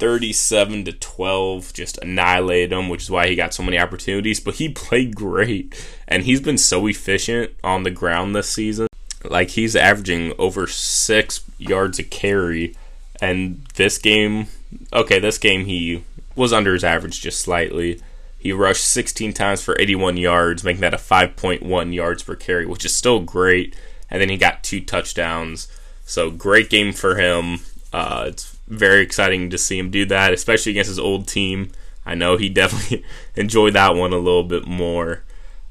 37 0.00 0.84
to 0.86 0.92
12 0.92 1.72
just 1.72 1.98
annihilated 1.98 2.72
him 2.72 2.88
which 2.88 3.02
is 3.02 3.10
why 3.10 3.28
he 3.28 3.36
got 3.36 3.54
so 3.54 3.62
many 3.62 3.78
opportunities 3.78 4.40
but 4.40 4.54
he 4.54 4.68
played 4.72 5.14
great 5.14 5.74
and 6.08 6.24
he's 6.24 6.40
been 6.40 6.58
so 6.58 6.86
efficient 6.86 7.52
on 7.62 7.82
the 7.82 7.90
ground 7.90 8.34
this 8.34 8.48
season 8.48 8.88
like 9.24 9.50
he's 9.50 9.76
averaging 9.76 10.32
over 10.38 10.66
six 10.66 11.44
yards 11.58 11.98
a 11.98 12.02
carry, 12.02 12.74
and 13.20 13.62
this 13.74 13.98
game, 13.98 14.46
okay, 14.92 15.18
this 15.18 15.38
game 15.38 15.66
he 15.66 16.04
was 16.34 16.52
under 16.52 16.72
his 16.72 16.84
average 16.84 17.20
just 17.20 17.40
slightly. 17.40 18.00
He 18.38 18.52
rushed 18.52 18.84
16 18.84 19.34
times 19.34 19.62
for 19.62 19.78
81 19.78 20.16
yards, 20.16 20.64
making 20.64 20.80
that 20.80 20.94
a 20.94 20.98
5.1 20.98 21.94
yards 21.94 22.22
per 22.22 22.34
carry, 22.34 22.64
which 22.64 22.86
is 22.86 22.94
still 22.94 23.20
great. 23.20 23.76
And 24.10 24.20
then 24.20 24.30
he 24.30 24.38
got 24.38 24.64
two 24.64 24.80
touchdowns. 24.80 25.68
So 26.06 26.30
great 26.30 26.70
game 26.70 26.92
for 26.92 27.16
him. 27.16 27.60
Uh, 27.92 28.24
it's 28.28 28.58
very 28.70 29.02
exciting 29.02 29.50
to 29.50 29.58
see 29.58 29.78
him 29.78 29.90
do 29.90 30.06
that, 30.06 30.32
especially 30.32 30.72
against 30.72 30.88
his 30.88 30.98
old 30.98 31.26
team. 31.26 31.72
I 32.06 32.14
know 32.14 32.36
he 32.36 32.48
definitely 32.48 33.04
enjoyed 33.36 33.74
that 33.74 33.94
one 33.94 34.12
a 34.12 34.18
little 34.18 34.44
bit 34.44 34.66
more. 34.66 35.22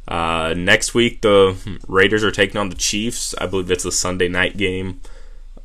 Uh, 0.07 0.53
next 0.57 0.93
week, 0.93 1.21
the 1.21 1.79
Raiders 1.87 2.23
are 2.23 2.31
taking 2.31 2.57
on 2.57 2.69
the 2.69 2.75
Chiefs. 2.75 3.35
I 3.39 3.45
believe 3.45 3.71
it's 3.71 3.85
a 3.85 3.91
Sunday 3.91 4.27
night 4.27 4.57
game. 4.57 5.01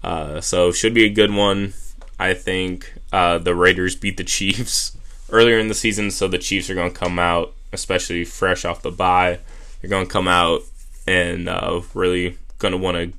Uh, 0.03 0.41
so, 0.41 0.71
should 0.71 0.93
be 0.95 1.05
a 1.05 1.11
good 1.11 1.33
one. 1.33 1.73
I 2.19 2.35
think 2.35 2.95
uh, 3.13 3.39
the 3.39 3.55
Raiders 3.55 3.97
beat 3.97 4.17
the 4.17 4.25
Chiefs 4.25 4.97
earlier 5.31 5.59
in 5.59 5.69
the 5.69 5.75
season, 5.75 6.11
so 6.11 6.29
the 6.29 6.39
Chiefs 6.39 6.69
are 6.69 6.75
going 6.75 6.93
to 6.93 6.99
come 6.99 7.19
out, 7.19 7.55
especially 7.73 8.25
fresh 8.25 8.65
off 8.65 8.83
the 8.83 8.91
bye. 8.91 9.41
They're 9.81 9.91
going 9.91 10.07
to 10.07 10.13
come 10.13 10.29
out 10.29 10.63
and 11.07 11.49
uh, 11.49 11.81
really 11.95 12.39
going 12.59 12.73
to 12.73 12.79
want 12.79 12.97
to 12.97 13.19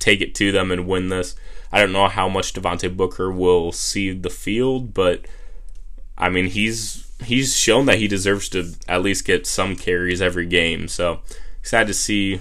take 0.00 0.20
it 0.20 0.34
to 0.36 0.50
them 0.50 0.72
and 0.72 0.88
win 0.88 1.08
this. 1.08 1.36
I 1.72 1.78
don't 1.78 1.92
know 1.92 2.08
how 2.08 2.28
much 2.28 2.52
Devontae 2.52 2.96
Booker 2.96 3.30
will 3.30 3.70
see 3.70 4.12
the 4.12 4.30
field, 4.30 4.92
but 4.92 5.26
I 6.18 6.28
mean 6.28 6.46
he's 6.46 7.10
he's 7.24 7.56
shown 7.56 7.86
that 7.86 7.98
he 7.98 8.08
deserves 8.08 8.48
to 8.50 8.74
at 8.88 9.02
least 9.02 9.24
get 9.24 9.46
some 9.46 9.76
carries 9.76 10.20
every 10.20 10.46
game. 10.46 10.88
So 10.88 11.20
excited 11.60 11.86
to 11.88 11.94
see 11.94 12.40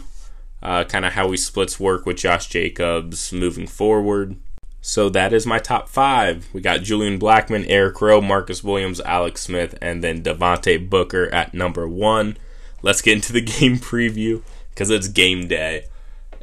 uh, 0.62 0.84
kind 0.86 1.06
of 1.06 1.14
how 1.14 1.30
he 1.32 1.38
splits 1.38 1.80
work 1.80 2.06
with 2.06 2.18
Josh 2.18 2.48
Jacobs 2.48 3.32
moving 3.32 3.68
forward. 3.68 4.38
So 4.82 5.10
that 5.10 5.34
is 5.34 5.46
my 5.46 5.60
top 5.60 5.90
five. 5.90 6.48
We 6.54 6.62
got 6.62 6.82
Julian 6.82 7.20
Blackmon, 7.20 7.66
Eric 7.68 8.02
Rowe, 8.02 8.22
Marcus 8.22 8.64
Williams, 8.64 9.02
Alex 9.02 9.42
Smith, 9.42 9.78
and 9.82 10.04
then 10.04 10.24
Devontae 10.24 10.90
Booker 10.90 11.34
at 11.34 11.54
number 11.54 11.88
one. 11.88 12.38
Let's 12.82 13.02
get 13.02 13.16
into 13.16 13.34
the 13.34 13.42
game 13.60 13.78
preview 13.78 14.42
because 14.70 14.90
it's 14.90 15.08
game 15.08 15.48
day. 15.48 15.86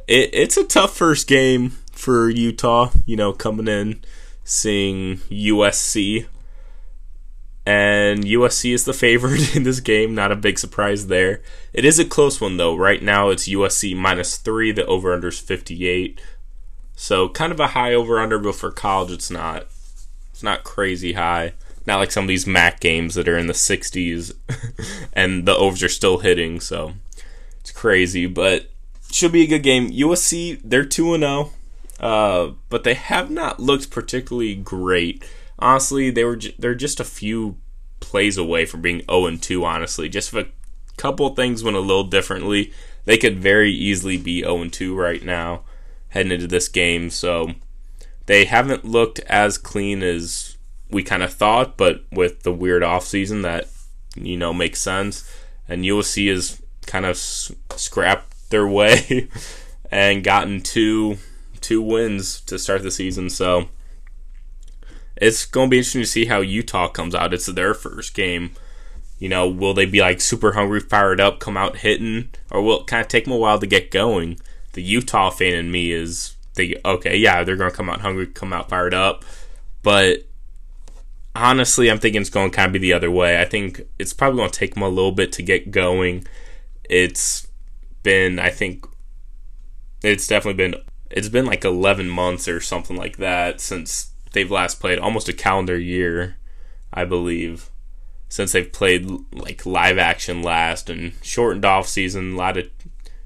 It, 0.07 0.29
it's 0.33 0.57
a 0.57 0.63
tough 0.63 0.95
first 0.95 1.27
game 1.27 1.71
for 1.91 2.29
Utah, 2.29 2.91
you 3.05 3.17
know, 3.17 3.33
coming 3.33 3.67
in, 3.67 4.03
seeing 4.43 5.17
USC. 5.29 6.27
And 7.65 8.23
USC 8.23 8.73
is 8.73 8.85
the 8.85 8.93
favorite 9.05 9.55
in 9.55 9.63
this 9.63 9.81
game, 9.81 10.15
not 10.15 10.31
a 10.31 10.37
big 10.37 10.57
surprise 10.57 11.07
there. 11.07 11.41
It 11.73 11.83
is 11.83 11.99
a 11.99 12.05
close 12.05 12.39
one 12.39 12.57
though. 12.57 12.75
Right 12.75 13.03
now 13.03 13.29
it's 13.29 13.49
USC 13.49 13.95
minus 13.95 14.37
three, 14.37 14.71
the 14.71 14.85
over 14.85 15.13
under 15.13 15.27
is 15.27 15.39
58. 15.39 16.21
So 16.95 17.27
kind 17.29 17.51
of 17.51 17.59
a 17.59 17.67
high 17.67 17.93
over 17.93 18.19
under, 18.19 18.39
but 18.39 18.55
for 18.55 18.71
college 18.71 19.11
it's 19.11 19.29
not 19.29 19.67
it's 20.31 20.43
not 20.43 20.63
crazy 20.63 21.13
high. 21.13 21.53
Not 21.85 21.97
like 21.97 22.11
some 22.11 22.25
of 22.25 22.29
these 22.29 22.47
MAC 22.47 22.79
games 22.79 23.15
that 23.15 23.29
are 23.29 23.37
in 23.37 23.47
the 23.47 23.53
60s 23.53 24.33
and 25.13 25.45
the 25.45 25.55
overs 25.55 25.83
are 25.83 25.89
still 25.89 26.19
hitting, 26.19 26.59
so 26.59 26.93
it's 27.61 27.71
crazy, 27.71 28.25
but 28.25 28.69
should 29.11 29.31
be 29.31 29.43
a 29.43 29.47
good 29.47 29.63
game. 29.63 29.89
USC, 29.89 30.59
they're 30.63 30.85
2 30.85 31.17
0. 31.17 31.51
Uh, 31.99 32.51
but 32.69 32.83
they 32.83 32.93
have 32.93 33.31
not 33.31 33.59
looked 33.59 33.89
particularly 33.89 34.55
great. 34.55 35.27
Honestly, 35.59 36.11
they 36.11 36.23
were 36.23 36.39
they're 36.59 36.75
just 36.75 36.99
a 36.99 37.05
few 37.05 37.57
plays 37.99 38.37
away 38.37 38.65
from 38.65 38.81
being 38.81 39.01
0 39.09 39.37
2. 39.37 39.65
Honestly, 39.65 40.07
just 40.07 40.33
if 40.33 40.45
a 40.45 40.49
couple 40.97 41.27
things 41.29 41.63
went 41.63 41.77
a 41.77 41.81
little 41.81 42.03
differently, 42.03 42.71
they 43.05 43.17
could 43.17 43.39
very 43.39 43.71
easily 43.71 44.17
be 44.17 44.41
0 44.41 44.69
2 44.69 44.95
right 44.95 45.23
now 45.23 45.63
heading 46.09 46.31
into 46.31 46.47
this 46.47 46.67
game. 46.67 47.09
So 47.09 47.53
they 48.27 48.45
haven't 48.45 48.85
looked 48.85 49.19
as 49.21 49.57
clean 49.57 50.03
as 50.03 50.57
we 50.89 51.03
kind 51.03 51.23
of 51.23 51.33
thought, 51.33 51.77
but 51.77 52.05
with 52.11 52.43
the 52.43 52.53
weird 52.53 52.83
offseason 52.83 53.41
that 53.41 53.67
you 54.15 54.37
know 54.37 54.53
makes 54.53 54.79
sense. 54.79 55.29
And 55.67 55.83
USC 55.83 56.29
is 56.29 56.61
kind 56.85 57.05
of 57.05 57.11
s- 57.11 57.51
scrapped 57.75 58.26
their 58.49 58.67
way 58.67 59.27
and 59.91 60.23
gotten 60.23 60.61
two 60.61 61.17
two 61.61 61.81
wins 61.81 62.41
to 62.41 62.57
start 62.57 62.83
the 62.83 62.91
season. 62.91 63.29
So 63.29 63.69
it's 65.15 65.45
going 65.45 65.67
to 65.67 65.71
be 65.71 65.77
interesting 65.77 66.01
to 66.01 66.07
see 66.07 66.25
how 66.25 66.41
Utah 66.41 66.87
comes 66.87 67.15
out. 67.15 67.33
It's 67.33 67.47
their 67.47 67.73
first 67.73 68.13
game. 68.13 68.51
You 69.19 69.29
know, 69.29 69.47
will 69.47 69.73
they 69.73 69.85
be 69.85 69.99
like 69.99 70.21
super 70.21 70.53
hungry, 70.53 70.79
fired 70.79 71.19
up, 71.19 71.39
come 71.39 71.57
out 71.57 71.77
hitting, 71.77 72.29
or 72.51 72.61
will 72.61 72.81
it 72.81 72.87
kind 72.87 73.01
of 73.01 73.07
take 73.07 73.23
them 73.23 73.33
a 73.33 73.37
while 73.37 73.59
to 73.59 73.65
get 73.65 73.89
going? 73.89 74.39
The 74.73 74.83
Utah 74.83 75.31
fan 75.31 75.53
in 75.53 75.71
me 75.71 75.91
is 75.91 76.35
the 76.53 76.77
okay, 76.85 77.17
yeah, 77.17 77.43
they're 77.43 77.55
going 77.55 77.71
to 77.71 77.75
come 77.75 77.89
out 77.89 78.01
hungry, 78.01 78.27
come 78.27 78.53
out 78.53 78.69
fired 78.69 78.93
up, 78.93 79.25
but 79.81 80.27
honestly, 81.35 81.89
I'm 81.89 81.99
thinking 81.99 82.21
it's 82.21 82.29
going 82.29 82.51
to 82.51 82.55
kind 82.55 82.67
of 82.67 82.73
be 82.73 82.79
the 82.79 82.93
other 82.93 83.09
way. 83.09 83.39
I 83.41 83.45
think 83.45 83.81
it's 83.97 84.13
probably 84.13 84.37
going 84.37 84.51
to 84.51 84.59
take 84.59 84.73
them 84.73 84.83
a 84.83 84.89
little 84.89 85.11
bit 85.11 85.31
to 85.33 85.41
get 85.41 85.71
going. 85.71 86.27
It's 86.89 87.46
been, 88.03 88.39
I 88.39 88.49
think, 88.49 88.85
it's 90.03 90.27
definitely 90.27 90.69
been 90.69 90.81
it's 91.09 91.29
been 91.29 91.45
like 91.45 91.63
11 91.63 92.09
months 92.09 92.47
or 92.47 92.59
something 92.59 92.97
like 92.97 93.17
that 93.17 93.61
since 93.61 94.11
they've 94.33 94.51
last 94.51 94.79
played 94.79 94.99
almost 94.99 95.29
a 95.29 95.33
calendar 95.33 95.79
year 95.79 96.35
i 96.93 97.05
believe 97.05 97.69
since 98.27 98.51
they've 98.51 98.73
played 98.73 99.09
like 99.31 99.65
live 99.65 99.97
action 99.97 100.43
last 100.43 100.89
and 100.89 101.13
shortened 101.23 101.63
off 101.65 101.87
season 101.87 102.33
a 102.33 102.35
lot 102.35 102.57
of 102.57 102.69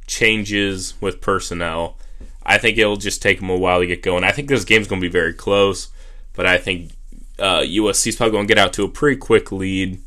changes 0.06 0.94
with 1.02 1.22
personnel. 1.22 1.98
I 2.44 2.58
think 2.58 2.78
it'll 2.78 2.98
just 2.98 3.22
take 3.22 3.40
them 3.40 3.50
a 3.50 3.58
while 3.58 3.80
to 3.80 3.88
get 3.88 4.04
going. 4.04 4.24
I 4.24 4.32
think 4.32 4.48
this 4.48 4.64
game's 4.64 4.88
going 4.88 5.02
to 5.02 5.08
be 5.08 5.12
very 5.12 5.34
close 5.34 5.90
but 6.34 6.46
i 6.46 6.58
think 6.58 6.92
uh, 7.40 7.62
usc's 7.62 8.16
probably 8.16 8.32
going 8.32 8.48
to 8.48 8.54
get 8.54 8.62
out 8.62 8.74
to 8.74 8.84
a 8.84 8.90
pretty 8.90 9.18
quick 9.18 9.52
lead 9.52 10.00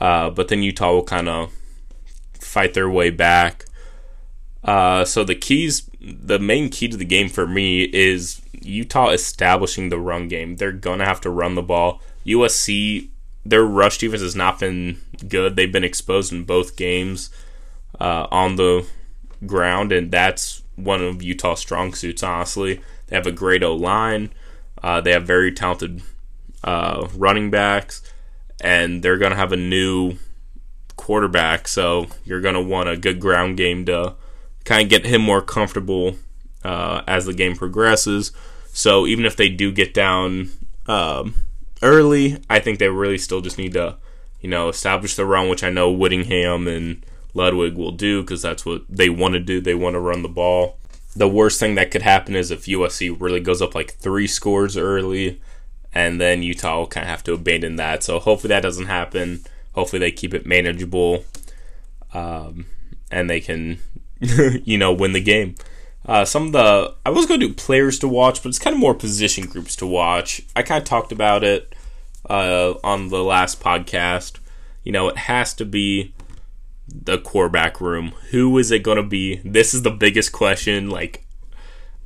uh, 0.00 0.30
but 0.30 0.48
then 0.48 0.62
utah 0.62 0.92
will 0.92 1.04
kind 1.04 1.28
of 1.28 1.52
fight 2.34 2.74
their 2.74 2.88
way 2.88 3.10
back 3.10 3.64
uh, 4.64 5.04
so 5.04 5.24
the 5.24 5.34
keys, 5.34 5.88
the 6.00 6.38
main 6.38 6.68
key 6.68 6.88
to 6.88 6.96
the 6.96 7.04
game 7.04 7.28
for 7.28 7.46
me 7.46 7.82
is 7.84 8.42
Utah 8.60 9.10
establishing 9.10 9.88
the 9.88 9.98
run 9.98 10.28
game. 10.28 10.56
They're 10.56 10.72
gonna 10.72 11.04
have 11.04 11.20
to 11.22 11.30
run 11.30 11.54
the 11.54 11.62
ball. 11.62 12.00
USC, 12.26 13.08
their 13.44 13.64
rush 13.64 13.98
defense 13.98 14.22
has 14.22 14.36
not 14.36 14.60
been 14.60 14.98
good. 15.26 15.56
They've 15.56 15.72
been 15.72 15.84
exposed 15.84 16.32
in 16.32 16.44
both 16.44 16.76
games 16.76 17.30
uh, 17.98 18.26
on 18.30 18.56
the 18.56 18.86
ground, 19.46 19.92
and 19.92 20.10
that's 20.10 20.62
one 20.76 21.02
of 21.02 21.22
Utah's 21.22 21.60
strong 21.60 21.94
suits. 21.94 22.22
Honestly, 22.22 22.80
they 23.06 23.16
have 23.16 23.26
a 23.26 23.32
great 23.32 23.62
O 23.62 23.74
line. 23.74 24.30
Uh, 24.82 25.00
they 25.00 25.12
have 25.12 25.26
very 25.26 25.52
talented 25.52 26.02
uh, 26.62 27.08
running 27.14 27.50
backs, 27.50 28.02
and 28.60 29.02
they're 29.02 29.18
gonna 29.18 29.36
have 29.36 29.52
a 29.52 29.56
new 29.56 30.14
quarterback. 30.96 31.66
So 31.66 32.08
you're 32.26 32.42
gonna 32.42 32.62
want 32.62 32.90
a 32.90 32.96
good 32.98 33.20
ground 33.20 33.56
game 33.56 33.86
to 33.86 34.16
kind 34.64 34.82
of 34.82 34.88
get 34.88 35.06
him 35.06 35.22
more 35.22 35.42
comfortable 35.42 36.16
uh, 36.64 37.02
as 37.06 37.26
the 37.26 37.34
game 37.34 37.56
progresses. 37.56 38.32
So 38.72 39.06
even 39.06 39.24
if 39.24 39.36
they 39.36 39.48
do 39.48 39.72
get 39.72 39.94
down 39.94 40.50
um, 40.86 41.34
early, 41.82 42.38
I 42.48 42.60
think 42.60 42.78
they 42.78 42.88
really 42.88 43.18
still 43.18 43.40
just 43.40 43.58
need 43.58 43.72
to, 43.74 43.96
you 44.40 44.48
know, 44.48 44.68
establish 44.68 45.16
the 45.16 45.26
run, 45.26 45.48
which 45.48 45.64
I 45.64 45.70
know 45.70 45.90
Whittingham 45.90 46.68
and 46.68 47.04
Ludwig 47.34 47.76
will 47.76 47.92
do 47.92 48.22
because 48.22 48.42
that's 48.42 48.64
what 48.64 48.82
they 48.88 49.10
want 49.10 49.34
to 49.34 49.40
do. 49.40 49.60
They 49.60 49.74
want 49.74 49.94
to 49.94 50.00
run 50.00 50.22
the 50.22 50.28
ball. 50.28 50.78
The 51.16 51.28
worst 51.28 51.58
thing 51.58 51.74
that 51.74 51.90
could 51.90 52.02
happen 52.02 52.36
is 52.36 52.50
if 52.50 52.66
USC 52.66 53.20
really 53.20 53.40
goes 53.40 53.60
up 53.60 53.74
like 53.74 53.94
three 53.94 54.28
scores 54.28 54.76
early, 54.76 55.40
and 55.92 56.20
then 56.20 56.42
Utah 56.42 56.78
will 56.78 56.86
kind 56.86 57.04
of 57.04 57.10
have 57.10 57.24
to 57.24 57.32
abandon 57.32 57.76
that. 57.76 58.04
So 58.04 58.20
hopefully 58.20 58.50
that 58.50 58.62
doesn't 58.62 58.86
happen. 58.86 59.42
Hopefully 59.74 59.98
they 59.98 60.12
keep 60.12 60.34
it 60.34 60.46
manageable, 60.46 61.24
um, 62.14 62.66
and 63.10 63.28
they 63.28 63.40
can 63.40 63.80
you 64.64 64.78
know, 64.78 64.92
win 64.92 65.12
the 65.12 65.20
game. 65.20 65.54
Uh, 66.06 66.24
some 66.24 66.46
of 66.46 66.52
the 66.52 66.94
I 67.04 67.10
was 67.10 67.26
going 67.26 67.40
to 67.40 67.48
do 67.48 67.54
players 67.54 67.98
to 68.00 68.08
watch, 68.08 68.42
but 68.42 68.48
it's 68.48 68.58
kind 68.58 68.74
of 68.74 68.80
more 68.80 68.94
position 68.94 69.46
groups 69.46 69.76
to 69.76 69.86
watch. 69.86 70.42
I 70.56 70.62
kind 70.62 70.82
of 70.82 70.88
talked 70.88 71.12
about 71.12 71.44
it 71.44 71.74
uh, 72.28 72.74
on 72.82 73.08
the 73.08 73.22
last 73.22 73.60
podcast. 73.60 74.38
You 74.84 74.92
know, 74.92 75.08
it 75.08 75.16
has 75.16 75.54
to 75.54 75.64
be 75.64 76.14
the 76.88 77.18
quarterback 77.18 77.80
room. 77.80 78.12
Who 78.30 78.58
is 78.58 78.70
it 78.70 78.82
going 78.82 78.96
to 78.96 79.02
be? 79.02 79.40
This 79.44 79.74
is 79.74 79.82
the 79.82 79.90
biggest 79.90 80.32
question. 80.32 80.90
Like 80.90 81.24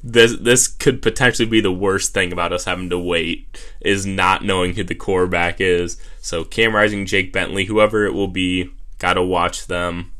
this, 0.02 0.36
this 0.38 0.66
could 0.68 1.00
potentially 1.00 1.48
be 1.48 1.60
the 1.60 1.72
worst 1.72 2.12
thing 2.12 2.32
about 2.32 2.52
us 2.52 2.64
having 2.64 2.90
to 2.90 2.98
wait 2.98 3.72
is 3.80 4.04
not 4.04 4.44
knowing 4.44 4.74
who 4.74 4.84
the 4.84 4.94
quarterback 4.94 5.60
is. 5.60 5.96
So 6.20 6.44
Cam 6.44 6.74
Rising, 6.74 7.06
Jake 7.06 7.32
Bentley, 7.32 7.64
whoever 7.64 8.04
it 8.04 8.12
will 8.12 8.28
be, 8.28 8.70
got 8.98 9.14
to 9.14 9.22
watch 9.22 9.66
them 9.66 10.12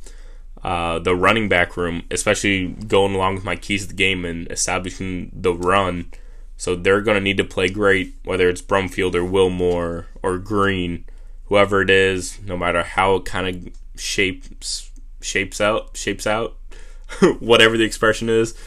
uh, 0.65 0.99
the 0.99 1.15
running 1.15 1.49
back 1.49 1.77
room, 1.77 2.05
especially 2.11 2.69
going 2.69 3.15
along 3.15 3.35
with 3.35 3.45
my 3.45 3.55
keys 3.55 3.83
to 3.83 3.89
the 3.89 3.95
game 3.95 4.25
and 4.25 4.51
establishing 4.51 5.31
the 5.35 5.53
run. 5.53 6.11
So 6.57 6.75
they're 6.75 7.03
going 7.03 7.17
to 7.17 7.21
need 7.21 7.37
to 7.37 7.45
play 7.45 7.69
great, 7.69 8.15
whether 8.25 8.49
it's 8.49 8.63
Brumfield 8.63 9.15
or 9.15 9.25
Wilmore 9.25 10.07
or 10.23 10.39
Green, 10.39 11.05
whoever 11.47 11.83
it 11.83 11.91
is, 11.91 12.41
no 12.43 12.57
matter 12.57 12.83
how 12.83 13.17
it 13.17 13.27
kind 13.27 13.47
of 13.67 14.01
shapes 14.01 14.91
shapes 15.21 15.61
out 15.61 15.97
shapes 15.97 16.27
out, 16.27 16.57
whatever 17.41 17.77
the 17.77 17.85
expression 17.85 18.31
is, 18.31 18.59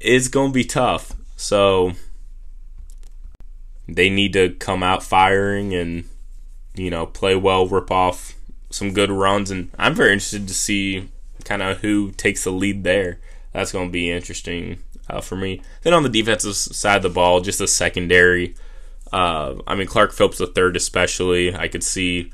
it's 0.00 0.28
going 0.28 0.50
to 0.50 0.54
be 0.54 0.64
tough. 0.64 1.12
So 1.36 1.92
they 3.88 4.10
need 4.10 4.32
to 4.32 4.54
come 4.54 4.82
out 4.82 5.04
firing 5.04 5.72
and 5.72 6.04
you 6.74 6.90
know 6.90 7.06
play 7.06 7.36
well, 7.36 7.68
rip 7.68 7.92
off 7.92 8.35
some 8.70 8.92
good 8.92 9.10
runs, 9.10 9.50
and 9.50 9.70
I'm 9.78 9.94
very 9.94 10.12
interested 10.12 10.48
to 10.48 10.54
see 10.54 11.08
kind 11.44 11.62
of 11.62 11.78
who 11.78 12.10
takes 12.12 12.44
the 12.44 12.50
lead 12.50 12.84
there. 12.84 13.20
That's 13.52 13.72
going 13.72 13.88
to 13.88 13.92
be 13.92 14.10
interesting. 14.10 14.78
uh, 15.08 15.20
for 15.20 15.36
me. 15.36 15.62
Then 15.82 15.94
on 15.94 16.02
the 16.02 16.08
defensive 16.08 16.56
side 16.56 16.96
of 16.96 17.02
the 17.02 17.10
ball, 17.10 17.40
just 17.40 17.58
the 17.58 17.68
secondary. 17.68 18.54
Uh, 19.12 19.56
I 19.66 19.74
mean, 19.74 19.86
Clark 19.86 20.12
Phillips 20.12 20.38
the 20.38 20.46
third, 20.46 20.76
especially. 20.76 21.54
I 21.54 21.68
could 21.68 21.84
see 21.84 22.32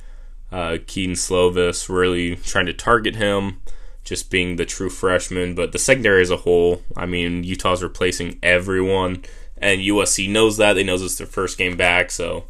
uh, 0.51 0.79
Kedon 0.87 1.15
Slovis 1.15 1.89
really 1.89 2.37
trying 2.37 2.67
to 2.67 2.73
target 2.73 3.17
him, 3.17 3.61
just 4.05 4.31
being 4.31 4.57
the 4.57 4.65
true 4.65 4.91
freshman. 4.91 5.55
But 5.55 5.73
the 5.73 5.79
secondary 5.79 6.23
as 6.23 6.31
a 6.31 6.39
whole, 6.39 6.83
I 6.97 7.07
mean, 7.07 7.45
Utah's 7.45 7.83
replacing 7.83 8.39
everyone, 8.43 9.25
and 9.59 9.81
USC 9.81 10.31
knows 10.31 10.57
that. 10.57 10.75
They 10.75 10.85
knows 10.85 11.03
it's 11.03 11.17
their 11.17 11.27
first 11.27 11.59
game 11.59 11.77
back, 11.77 12.11
so 12.11 12.45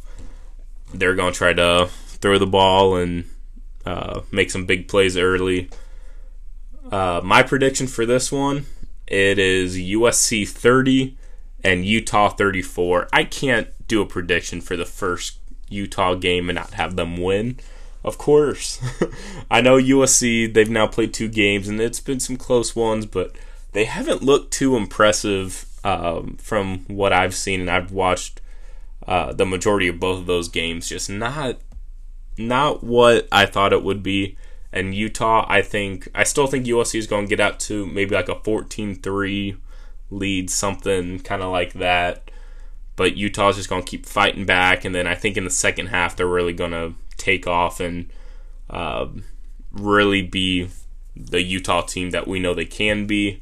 they're 0.93 1.15
going 1.15 1.33
to 1.33 1.37
try 1.37 1.53
to 1.53 1.89
throw 2.07 2.37
the 2.37 2.47
ball 2.47 2.95
and 2.95 3.25
uh, 3.85 4.21
make 4.31 4.51
some 4.51 4.65
big 4.65 4.87
plays 4.87 5.17
early. 5.17 5.69
Uh, 6.91 7.21
my 7.23 7.43
prediction 7.43 7.87
for 7.87 8.05
this 8.05 8.31
one, 8.31 8.65
it 9.07 9.39
is 9.39 9.77
USC 9.77 10.47
30 10.47 11.17
and 11.63 11.85
Utah 11.85 12.29
34. 12.29 13.09
I 13.13 13.23
can't 13.23 13.67
do 13.87 14.01
a 14.01 14.05
prediction 14.05 14.61
for 14.61 14.75
the 14.75 14.85
first 14.85 15.39
Utah 15.69 16.15
game 16.15 16.49
and 16.49 16.55
not 16.55 16.73
have 16.73 16.95
them 16.95 17.17
win. 17.17 17.59
Of 18.03 18.17
course. 18.17 18.81
I 19.51 19.61
know 19.61 19.77
USC, 19.77 20.53
they've 20.53 20.69
now 20.69 20.87
played 20.87 21.13
two 21.13 21.29
games 21.29 21.67
and 21.67 21.79
it's 21.79 22.01
been 22.01 22.19
some 22.19 22.37
close 22.37 22.75
ones, 22.75 23.05
but 23.05 23.35
they 23.71 23.85
haven't 23.85 24.21
looked 24.21 24.51
too 24.53 24.75
impressive 24.75 25.65
um, 25.83 26.37
from 26.37 26.79
what 26.87 27.11
I've 27.11 27.35
seen, 27.35 27.61
and 27.61 27.69
I've 27.69 27.91
watched 27.91 28.39
uh, 29.07 29.33
the 29.33 29.45
majority 29.45 29.87
of 29.87 29.99
both 29.99 30.19
of 30.19 30.25
those 30.25 30.47
games. 30.47 30.89
Just 30.89 31.09
not, 31.09 31.57
not 32.37 32.83
what 32.83 33.27
I 33.31 33.45
thought 33.45 33.73
it 33.73 33.83
would 33.83 34.03
be. 34.03 34.37
And 34.71 34.95
Utah, 34.95 35.45
I 35.47 35.61
think, 35.61 36.07
I 36.15 36.23
still 36.23 36.47
think 36.47 36.65
USC 36.65 36.97
is 36.97 37.07
going 37.07 37.25
to 37.25 37.29
get 37.29 37.39
out 37.39 37.59
to 37.61 37.85
maybe 37.85 38.15
like 38.15 38.29
a 38.29 38.39
14 38.39 38.95
3 38.95 39.55
lead, 40.09 40.49
something 40.49 41.19
kind 41.19 41.43
of 41.43 41.51
like 41.51 41.73
that. 41.73 42.31
But 42.95 43.15
Utah's 43.17 43.57
just 43.57 43.69
going 43.69 43.83
to 43.83 43.89
keep 43.89 44.05
fighting 44.05 44.45
back. 44.45 44.85
And 44.85 44.93
then 44.93 45.07
I 45.07 45.15
think 45.15 45.37
in 45.37 45.43
the 45.43 45.49
second 45.49 45.87
half, 45.87 46.15
they're 46.15 46.27
really 46.27 46.53
going 46.53 46.71
to 46.71 46.93
take 47.17 47.47
off 47.47 47.79
and 47.79 48.09
uh, 48.69 49.07
really 49.71 50.21
be 50.21 50.69
the 51.15 51.41
Utah 51.41 51.81
team 51.81 52.11
that 52.11 52.27
we 52.27 52.39
know 52.39 52.53
they 52.53 52.65
can 52.65 53.05
be. 53.05 53.41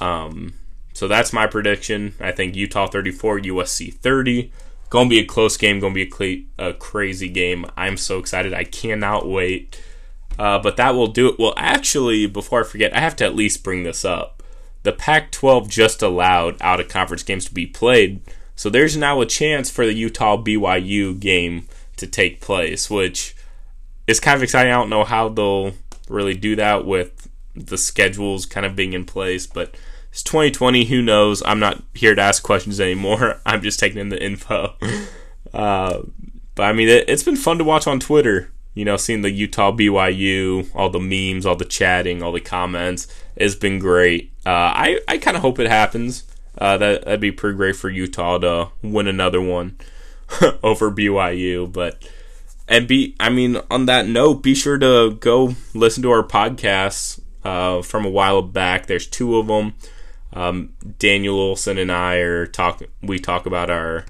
Um, 0.00 0.54
so 0.92 1.08
that's 1.08 1.32
my 1.32 1.46
prediction. 1.46 2.14
I 2.20 2.32
think 2.32 2.56
Utah 2.56 2.86
34, 2.86 3.40
USC 3.40 3.92
30. 3.92 4.52
To 4.90 5.08
be 5.08 5.18
a 5.18 5.24
close 5.24 5.56
game. 5.56 5.80
To 5.80 5.90
be 5.90 6.10
a, 6.58 6.68
a, 6.68 6.72
crazy 6.74 7.28
game. 7.28 7.66
I'm 7.76 7.96
so 7.96 8.18
excited. 8.18 8.54
I 8.54 8.64
cannot 8.64 9.28
wait. 9.28 9.80
Uh, 10.38 10.58
but 10.58 10.76
that 10.76 10.94
will 10.94 11.08
do 11.08 11.28
it. 11.28 11.38
Well, 11.38 11.54
actually, 11.56 12.26
before 12.26 12.60
I 12.60 12.64
forget, 12.64 12.94
I 12.94 13.00
have 13.00 13.16
to 13.16 13.24
at 13.24 13.34
least 13.34 13.64
bring 13.64 13.82
this 13.82 14.04
up. 14.04 14.42
The 14.82 14.92
Pac 14.92 15.32
12 15.32 15.68
just 15.68 16.02
allowed 16.02 16.56
out 16.60 16.80
of 16.80 16.88
conference 16.88 17.22
games 17.22 17.46
to 17.46 17.54
be 17.54 17.66
played. 17.66 18.20
So 18.54 18.70
there's 18.70 18.96
now 18.96 19.20
a 19.20 19.26
chance 19.26 19.70
for 19.70 19.84
the 19.84 19.92
Utah 19.92 20.36
BYU 20.36 21.18
game 21.18 21.66
to 21.96 22.06
take 22.06 22.40
place, 22.40 22.88
which 22.88 23.34
is 24.06 24.20
kind 24.20 24.36
of 24.36 24.42
exciting. 24.42 24.72
I 24.72 24.76
don't 24.76 24.90
know 24.90 25.04
how 25.04 25.28
they'll 25.28 25.72
really 26.08 26.34
do 26.34 26.56
that 26.56 26.84
with 26.84 27.28
the 27.54 27.78
schedules 27.78 28.46
kind 28.46 28.64
of 28.64 28.76
being 28.76 28.92
in 28.92 29.04
place, 29.04 29.46
but 29.46 29.74
it's 30.16 30.22
2020. 30.22 30.86
Who 30.86 31.02
knows? 31.02 31.42
I'm 31.44 31.60
not 31.60 31.82
here 31.92 32.14
to 32.14 32.22
ask 32.22 32.42
questions 32.42 32.80
anymore. 32.80 33.38
I'm 33.46 33.60
just 33.60 33.78
taking 33.78 33.98
in 33.98 34.08
the 34.08 34.22
info. 34.22 34.74
Uh, 35.54 36.02
but 36.54 36.64
I 36.64 36.72
mean, 36.74 36.88
it, 36.88 37.08
it's 37.08 37.22
been 37.22 37.36
fun 37.36 37.56
to 37.58 37.64
watch 37.64 37.86
on 37.86 37.98
Twitter. 37.98 38.52
You 38.74 38.84
know, 38.84 38.98
seeing 38.98 39.22
the 39.22 39.30
Utah 39.30 39.72
BYU, 39.72 40.68
all 40.74 40.90
the 40.90 40.98
memes, 40.98 41.46
all 41.46 41.56
the 41.56 41.64
chatting, 41.64 42.22
all 42.22 42.32
the 42.32 42.40
comments. 42.40 43.06
It's 43.36 43.54
been 43.54 43.78
great. 43.78 44.32
Uh, 44.44 44.74
I 44.74 45.00
I 45.08 45.16
kind 45.16 45.34
of 45.34 45.42
hope 45.42 45.58
it 45.58 45.68
happens. 45.68 46.24
Uh, 46.58 46.76
that 46.76 47.04
that'd 47.04 47.20
be 47.20 47.32
pretty 47.32 47.56
great 47.56 47.76
for 47.76 47.88
Utah 47.88 48.36
to 48.38 48.68
win 48.82 49.06
another 49.06 49.40
one. 49.40 49.78
over 50.62 50.90
BYU. 50.90 51.72
But 51.72 52.06
and 52.68 52.86
be 52.86 53.16
I 53.18 53.30
mean 53.30 53.58
on 53.70 53.86
that 53.86 54.06
note, 54.06 54.42
be 54.42 54.54
sure 54.54 54.76
to 54.76 55.12
go 55.12 55.54
listen 55.72 56.02
to 56.02 56.10
our 56.10 56.24
podcasts 56.24 57.18
uh, 57.44 57.80
from 57.80 58.04
a 58.04 58.10
while 58.10 58.42
back. 58.42 58.86
There's 58.86 59.06
two 59.06 59.38
of 59.38 59.46
them. 59.46 59.72
Um, 60.36 60.74
Daniel 60.98 61.40
Olson 61.40 61.78
and 61.78 61.90
I 61.90 62.16
are 62.16 62.46
talk. 62.46 62.82
We 63.02 63.18
talk 63.18 63.46
about 63.46 63.70
our 63.70 64.04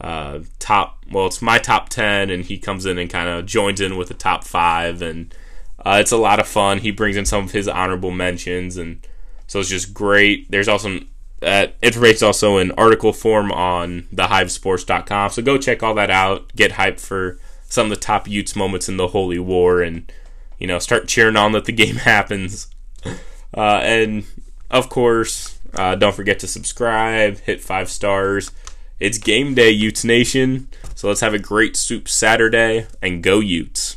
uh, 0.00 0.40
top. 0.60 1.04
Well, 1.10 1.26
it's 1.26 1.42
my 1.42 1.58
top 1.58 1.88
ten, 1.88 2.30
and 2.30 2.44
he 2.44 2.56
comes 2.56 2.86
in 2.86 2.98
and 2.98 3.10
kind 3.10 3.28
of 3.28 3.46
joins 3.46 3.80
in 3.80 3.96
with 3.96 4.08
the 4.08 4.14
top 4.14 4.44
five, 4.44 5.02
and 5.02 5.34
uh, 5.84 5.98
it's 6.00 6.12
a 6.12 6.16
lot 6.16 6.38
of 6.38 6.46
fun. 6.46 6.78
He 6.78 6.92
brings 6.92 7.16
in 7.16 7.26
some 7.26 7.44
of 7.44 7.50
his 7.50 7.66
honorable 7.66 8.12
mentions, 8.12 8.76
and 8.76 9.04
so 9.48 9.58
it's 9.58 9.68
just 9.68 9.92
great. 9.92 10.48
There's 10.50 10.68
also 10.68 11.00
that 11.40 11.74
information 11.82 12.26
also 12.26 12.58
in 12.58 12.70
article 12.72 13.12
form 13.12 13.50
on 13.52 14.02
thehivesports.com. 14.14 15.30
So 15.30 15.42
go 15.42 15.58
check 15.58 15.82
all 15.82 15.94
that 15.94 16.10
out. 16.10 16.54
Get 16.54 16.72
hyped 16.72 17.00
for 17.00 17.38
some 17.68 17.86
of 17.86 17.90
the 17.90 18.04
top 18.04 18.28
Utes 18.28 18.56
moments 18.56 18.88
in 18.88 18.96
the 18.96 19.08
Holy 19.08 19.38
War 19.38 19.82
and, 19.82 20.10
you 20.58 20.66
know, 20.66 20.78
start 20.78 21.08
cheering 21.08 21.36
on 21.36 21.52
that 21.52 21.66
the 21.66 21.72
game 21.84 21.96
happens. 21.96 22.68
Uh, 23.54 23.80
and, 23.82 24.24
of 24.70 24.88
course, 24.88 25.55
uh, 25.76 25.94
don't 25.94 26.14
forget 26.14 26.38
to 26.40 26.46
subscribe, 26.46 27.38
hit 27.40 27.60
five 27.60 27.90
stars. 27.90 28.50
It's 28.98 29.18
game 29.18 29.54
day, 29.54 29.70
Utes 29.70 30.04
Nation. 30.04 30.68
So 30.94 31.08
let's 31.08 31.20
have 31.20 31.34
a 31.34 31.38
great 31.38 31.76
swoop 31.76 32.08
Saturday 32.08 32.86
and 33.02 33.22
go 33.22 33.40
Utes. 33.40 33.96